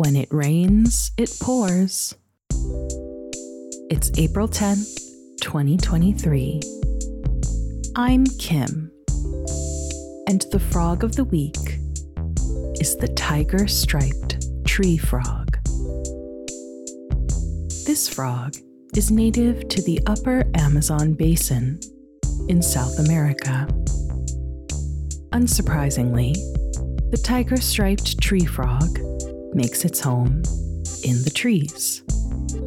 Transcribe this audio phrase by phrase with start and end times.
[0.00, 2.14] When it rains, it pours.
[3.90, 4.98] It's April 10th,
[5.42, 6.62] 2023.
[7.96, 8.90] I'm Kim,
[10.26, 11.80] and the frog of the week
[12.80, 15.58] is the tiger striped tree frog.
[17.84, 18.56] This frog
[18.96, 21.78] is native to the upper Amazon basin
[22.48, 23.68] in South America.
[25.34, 26.32] Unsurprisingly,
[27.10, 28.98] the tiger striped tree frog
[29.54, 30.42] makes its home
[31.04, 32.02] in the trees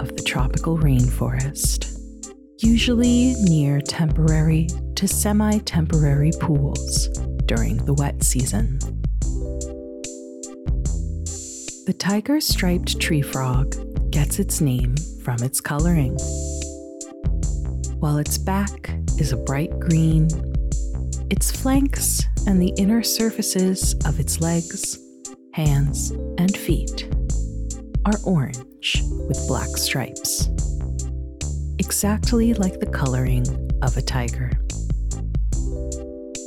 [0.00, 1.98] of the tropical rainforest,
[2.58, 7.08] usually near temporary to semi temporary pools
[7.46, 8.78] during the wet season.
[11.86, 13.76] The tiger striped tree frog
[14.10, 16.18] gets its name from its coloring.
[18.00, 20.28] While its back is a bright green,
[21.30, 24.98] its flanks and the inner surfaces of its legs
[25.56, 27.08] hands, and feet
[28.04, 30.50] are orange with black stripes,
[31.78, 33.42] exactly like the coloring
[33.80, 34.52] of a tiger.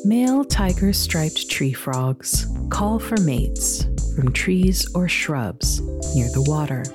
[0.05, 5.81] Male tiger striped tree frogs call for mates from trees or shrubs
[6.13, 6.85] near the water.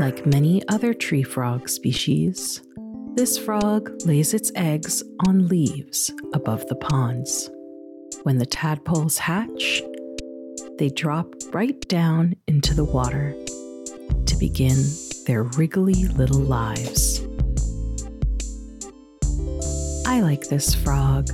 [0.00, 2.60] Like many other tree frog species,
[3.14, 7.48] this frog lays its eggs on leaves above the ponds.
[8.24, 9.82] When the tadpoles hatch,
[10.78, 13.34] they drop right down into the water
[14.26, 14.76] to begin
[15.26, 17.20] their wriggly little lives.
[20.06, 21.28] I like this frog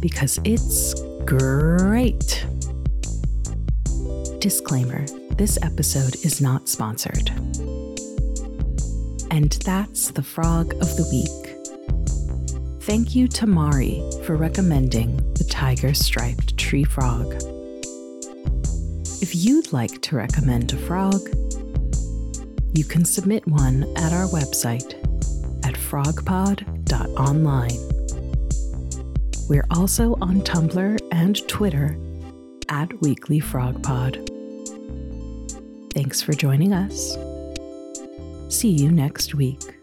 [0.00, 0.94] because it's
[1.26, 2.46] great.
[4.38, 5.04] Disclaimer
[5.36, 7.30] this episode is not sponsored.
[9.30, 11.56] And that's the frog of the week.
[12.82, 17.34] Thank you to Mari for recommending the tiger striped tree frog.
[19.22, 21.20] If you'd like to recommend a frog,
[22.72, 24.94] you can submit one at our website
[25.64, 27.70] at frogpod.online.
[29.48, 31.96] We're also on Tumblr and Twitter
[32.68, 34.30] at Weekly Frog Pod.
[35.92, 37.16] Thanks for joining us.
[38.50, 39.79] See you next week.